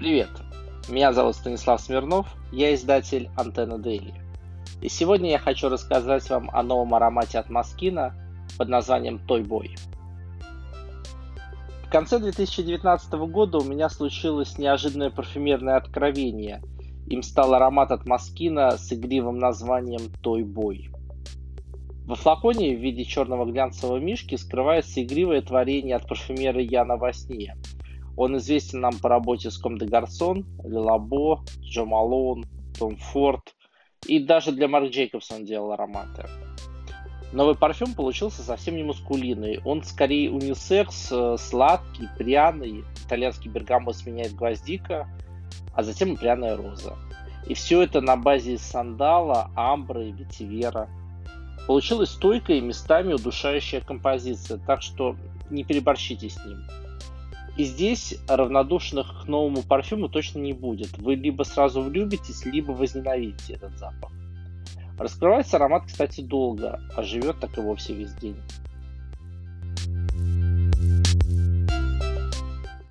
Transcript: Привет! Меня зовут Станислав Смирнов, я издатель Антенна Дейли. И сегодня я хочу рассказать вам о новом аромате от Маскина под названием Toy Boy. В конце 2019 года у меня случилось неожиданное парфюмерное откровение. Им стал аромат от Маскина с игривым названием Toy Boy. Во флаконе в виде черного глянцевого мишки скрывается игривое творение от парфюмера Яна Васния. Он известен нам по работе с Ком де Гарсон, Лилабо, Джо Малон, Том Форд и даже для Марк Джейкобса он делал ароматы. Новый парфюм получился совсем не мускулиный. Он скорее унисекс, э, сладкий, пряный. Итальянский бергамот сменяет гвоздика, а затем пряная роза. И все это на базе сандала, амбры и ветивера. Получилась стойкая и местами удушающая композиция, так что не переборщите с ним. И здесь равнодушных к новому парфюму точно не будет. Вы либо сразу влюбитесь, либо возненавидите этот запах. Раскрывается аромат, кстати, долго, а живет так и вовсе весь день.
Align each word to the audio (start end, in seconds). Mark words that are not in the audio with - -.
Привет! 0.00 0.30
Меня 0.88 1.12
зовут 1.12 1.36
Станислав 1.36 1.78
Смирнов, 1.78 2.26
я 2.52 2.74
издатель 2.74 3.28
Антенна 3.36 3.76
Дейли. 3.76 4.14
И 4.80 4.88
сегодня 4.88 5.28
я 5.28 5.38
хочу 5.38 5.68
рассказать 5.68 6.26
вам 6.30 6.48
о 6.54 6.62
новом 6.62 6.94
аромате 6.94 7.38
от 7.38 7.50
Маскина 7.50 8.14
под 8.56 8.70
названием 8.70 9.20
Toy 9.28 9.46
Boy. 9.46 9.78
В 11.84 11.90
конце 11.90 12.18
2019 12.18 13.12
года 13.12 13.58
у 13.58 13.62
меня 13.62 13.90
случилось 13.90 14.56
неожиданное 14.56 15.10
парфюмерное 15.10 15.76
откровение. 15.76 16.62
Им 17.06 17.22
стал 17.22 17.52
аромат 17.52 17.90
от 17.90 18.06
Маскина 18.06 18.78
с 18.78 18.90
игривым 18.94 19.36
названием 19.38 20.10
Toy 20.24 20.44
Boy. 20.44 20.88
Во 22.06 22.14
флаконе 22.14 22.74
в 22.74 22.80
виде 22.80 23.04
черного 23.04 23.44
глянцевого 23.44 23.98
мишки 23.98 24.36
скрывается 24.36 25.02
игривое 25.02 25.42
творение 25.42 25.96
от 25.96 26.08
парфюмера 26.08 26.62
Яна 26.62 26.96
Васния. 26.96 27.58
Он 28.20 28.36
известен 28.36 28.80
нам 28.80 28.98
по 28.98 29.08
работе 29.08 29.50
с 29.50 29.56
Ком 29.56 29.78
де 29.78 29.86
Гарсон, 29.86 30.44
Лилабо, 30.62 31.42
Джо 31.62 31.86
Малон, 31.86 32.44
Том 32.78 32.96
Форд 32.96 33.54
и 34.06 34.18
даже 34.18 34.52
для 34.52 34.68
Марк 34.68 34.90
Джейкобса 34.90 35.36
он 35.36 35.46
делал 35.46 35.72
ароматы. 35.72 36.26
Новый 37.32 37.54
парфюм 37.54 37.94
получился 37.94 38.42
совсем 38.42 38.76
не 38.76 38.82
мускулиный. 38.82 39.60
Он 39.64 39.82
скорее 39.82 40.30
унисекс, 40.30 41.10
э, 41.10 41.36
сладкий, 41.38 42.10
пряный. 42.18 42.84
Итальянский 43.06 43.50
бергамот 43.50 43.96
сменяет 43.96 44.34
гвоздика, 44.34 45.08
а 45.72 45.82
затем 45.82 46.14
пряная 46.14 46.58
роза. 46.58 46.98
И 47.46 47.54
все 47.54 47.80
это 47.80 48.02
на 48.02 48.16
базе 48.18 48.58
сандала, 48.58 49.50
амбры 49.56 50.08
и 50.08 50.12
ветивера. 50.12 50.90
Получилась 51.66 52.10
стойкая 52.10 52.58
и 52.58 52.60
местами 52.60 53.14
удушающая 53.14 53.80
композиция, 53.80 54.58
так 54.58 54.82
что 54.82 55.16
не 55.48 55.64
переборщите 55.64 56.28
с 56.28 56.44
ним. 56.44 56.66
И 57.60 57.64
здесь 57.64 58.14
равнодушных 58.26 59.24
к 59.24 59.28
новому 59.28 59.62
парфюму 59.62 60.08
точно 60.08 60.38
не 60.38 60.54
будет. 60.54 60.96
Вы 60.96 61.14
либо 61.14 61.42
сразу 61.42 61.82
влюбитесь, 61.82 62.46
либо 62.46 62.72
возненавидите 62.72 63.52
этот 63.52 63.76
запах. 63.76 64.10
Раскрывается 64.98 65.58
аромат, 65.58 65.84
кстати, 65.84 66.22
долго, 66.22 66.80
а 66.96 67.02
живет 67.02 67.38
так 67.38 67.58
и 67.58 67.60
вовсе 67.60 67.92
весь 67.92 68.14
день. 68.14 68.36